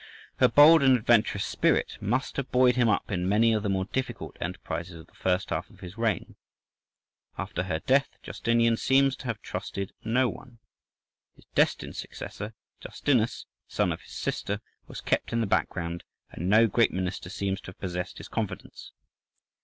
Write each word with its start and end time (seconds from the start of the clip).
Her 0.37 0.47
bold 0.47 0.81
and 0.81 0.97
adventurous 0.97 1.45
spirit 1.45 1.99
must 2.01 2.37
have 2.37 2.49
buoyed 2.49 2.75
him 2.75 2.89
up 2.89 3.11
in 3.11 3.29
many 3.29 3.53
of 3.53 3.61
the 3.61 3.69
more 3.69 3.85
difficult 3.85 4.35
enterprises 4.41 4.95
of 4.95 5.05
the 5.05 5.13
first 5.13 5.51
half 5.51 5.69
of 5.69 5.81
his 5.81 5.95
reign. 5.95 6.37
After 7.37 7.61
her 7.65 7.79
death, 7.81 8.07
Justinian 8.23 8.77
seems 8.77 9.15
to 9.17 9.25
have 9.25 9.39
trusted 9.43 9.91
no 10.03 10.27
one: 10.27 10.57
his 11.35 11.45
destined 11.53 11.95
successor, 11.97 12.55
Justinus, 12.79 13.45
son 13.67 13.91
of 13.91 14.01
his 14.01 14.13
sister, 14.13 14.59
was 14.87 15.01
kept 15.01 15.31
in 15.33 15.39
the 15.39 15.45
background, 15.45 16.03
and 16.31 16.49
no 16.49 16.65
great 16.65 16.91
minister 16.91 17.29
seems 17.29 17.61
to 17.61 17.67
have 17.67 17.79
possessed 17.79 18.17
his 18.17 18.27
confidence. 18.27 18.93